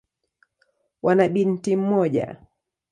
Wana 1.03 1.25
binti 1.33 1.71
mmoja. 1.75 2.27